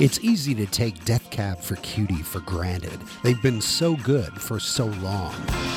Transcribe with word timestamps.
It's 0.00 0.18
easy 0.20 0.54
to 0.54 0.64
take 0.64 1.04
Death 1.04 1.28
Cab 1.30 1.58
for 1.58 1.76
Cutie 1.76 2.22
for 2.22 2.40
granted. 2.40 2.98
They've 3.22 3.42
been 3.42 3.60
so 3.60 3.96
good 3.96 4.32
for 4.32 4.58
so 4.58 4.86
long. 4.86 5.34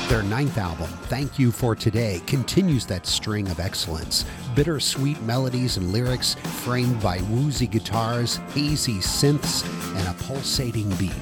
Their 0.08 0.22
ninth 0.22 0.56
album, 0.56 0.88
Thank 1.10 1.38
You 1.38 1.52
for 1.52 1.76
Today, 1.76 2.22
continues 2.26 2.86
that 2.86 3.06
string 3.06 3.46
of 3.48 3.60
excellence. 3.60 4.24
Bittersweet 4.54 5.20
melodies 5.24 5.76
and 5.76 5.92
lyrics 5.92 6.36
framed 6.64 7.02
by 7.02 7.20
woozy 7.28 7.66
guitars, 7.66 8.36
hazy 8.54 9.00
synths, 9.00 9.62
and 9.94 10.08
a 10.08 10.14
pulsating 10.24 10.88
beat. 10.96 11.12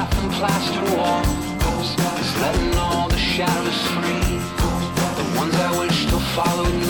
These 0.00 0.08
laughing 0.08 0.30
plaster 0.30 0.96
walls 0.96 1.90
is 2.20 2.40
letting 2.40 2.74
all 2.78 3.08
the 3.08 3.18
shadows 3.18 3.86
free. 3.88 4.38
The 5.16 5.38
ones 5.38 5.54
I 5.54 5.78
wish 5.78 6.06
still 6.06 6.20
followed 6.20 6.89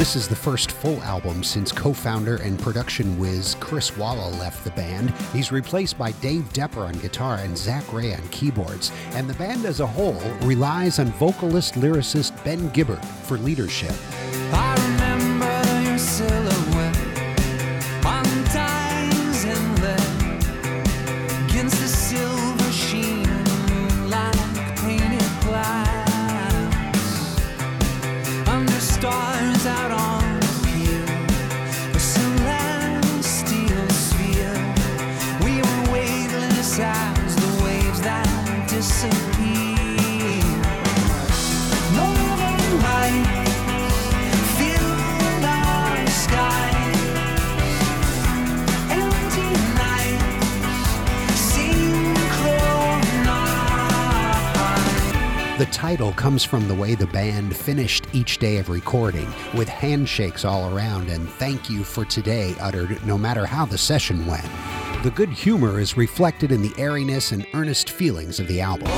This 0.00 0.16
is 0.16 0.28
the 0.28 0.34
first 0.34 0.72
full 0.72 0.98
album 1.02 1.44
since 1.44 1.70
co 1.70 1.92
founder 1.92 2.36
and 2.36 2.58
production 2.58 3.18
whiz 3.18 3.54
Chris 3.60 3.98
Walla 3.98 4.30
left 4.38 4.64
the 4.64 4.70
band. 4.70 5.10
He's 5.34 5.52
replaced 5.52 5.98
by 5.98 6.12
Dave 6.12 6.50
Depper 6.54 6.88
on 6.88 6.94
guitar 6.94 7.36
and 7.36 7.56
Zac 7.56 7.92
Rae 7.92 8.14
on 8.14 8.26
keyboards. 8.28 8.92
And 9.10 9.28
the 9.28 9.34
band 9.34 9.66
as 9.66 9.80
a 9.80 9.86
whole 9.86 10.18
relies 10.40 10.98
on 10.98 11.08
vocalist 11.18 11.74
lyricist 11.74 12.32
Ben 12.44 12.70
Gibbard 12.70 13.04
for 13.24 13.36
leadership. 13.36 13.92
The 55.60 55.66
title 55.66 56.14
comes 56.14 56.42
from 56.42 56.66
the 56.68 56.74
way 56.74 56.94
the 56.94 57.06
band 57.08 57.54
finished 57.54 58.06
each 58.14 58.38
day 58.38 58.56
of 58.56 58.70
recording, 58.70 59.30
with 59.52 59.68
handshakes 59.68 60.42
all 60.42 60.74
around 60.74 61.10
and 61.10 61.28
thank 61.28 61.68
you 61.68 61.84
for 61.84 62.06
today 62.06 62.54
uttered 62.58 63.04
no 63.04 63.18
matter 63.18 63.44
how 63.44 63.66
the 63.66 63.76
session 63.76 64.24
went. 64.24 64.48
The 65.02 65.12
good 65.14 65.28
humor 65.28 65.78
is 65.78 65.98
reflected 65.98 66.50
in 66.50 66.62
the 66.62 66.72
airiness 66.78 67.32
and 67.32 67.46
earnest 67.52 67.90
feelings 67.90 68.40
of 68.40 68.48
the 68.48 68.62
album. 68.62 68.88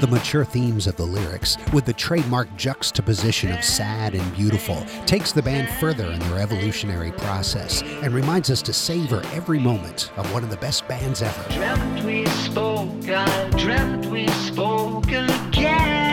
The 0.00 0.06
mature 0.06 0.44
themes 0.44 0.86
of 0.86 0.94
the 0.94 1.02
lyrics, 1.02 1.56
with 1.72 1.84
the 1.84 1.92
trademark 1.92 2.54
juxtaposition 2.56 3.50
of 3.50 3.64
sad 3.64 4.14
and 4.14 4.36
beautiful, 4.36 4.80
takes 5.06 5.32
the 5.32 5.42
band 5.42 5.68
further 5.80 6.06
in 6.12 6.20
their 6.20 6.38
evolutionary 6.38 7.10
process 7.10 7.82
and 7.82 8.14
reminds 8.14 8.48
us 8.48 8.62
to 8.62 8.72
savor 8.72 9.22
every 9.32 9.58
moment 9.58 10.12
of 10.16 10.32
one 10.32 10.44
of 10.44 10.50
the 10.50 10.56
best 10.58 10.86
bands 10.86 11.20
ever. 11.20 11.42
Dreamt 11.52 12.04
we 12.04 12.26
spoke, 12.26 13.08
I 13.08 13.50
dreamt 13.56 14.06
we 14.06 14.28
spoke 14.28 15.06
again. 15.06 16.07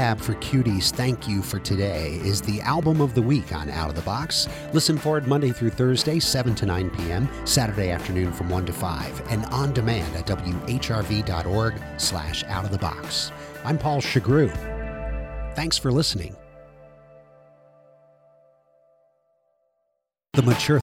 For 0.00 0.34
Cuties, 0.36 0.90
Thank 0.92 1.28
You 1.28 1.42
for 1.42 1.58
Today 1.58 2.14
is 2.24 2.40
the 2.40 2.62
album 2.62 3.02
of 3.02 3.14
the 3.14 3.20
week 3.20 3.52
on 3.52 3.68
Out 3.68 3.90
of 3.90 3.96
the 3.96 4.00
Box. 4.00 4.48
Listen 4.72 4.96
for 4.96 5.18
it 5.18 5.26
Monday 5.26 5.52
through 5.52 5.68
Thursday, 5.68 6.18
7 6.18 6.54
to 6.54 6.64
9 6.64 6.88
p.m., 6.88 7.28
Saturday 7.44 7.90
afternoon 7.90 8.32
from 8.32 8.48
1 8.48 8.64
to 8.64 8.72
5, 8.72 9.30
and 9.30 9.44
on 9.46 9.74
demand 9.74 10.16
at 10.16 10.26
whrv.org 10.26 11.74
slash 11.98 12.44
out 12.44 12.64
of 12.64 12.70
the 12.70 12.78
box. 12.78 13.30
I'm 13.62 13.76
Paul 13.76 14.00
Shugrue. 14.00 14.50
Thanks 15.54 15.76
for 15.76 15.92
listening. 15.92 16.34
The 20.32 20.42
Mature 20.42 20.78